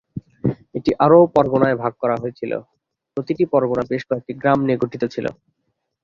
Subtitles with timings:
[0.75, 2.51] এটি আরও পরগনায় ভাগ করা হয়েছিল;
[3.17, 5.25] প্রতিটি পরগনা বেশ কয়েকটি গ্রাম নিয়ে গঠিত ছিল।